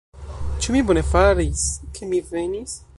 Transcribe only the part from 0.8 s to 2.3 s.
bone faris, ke mi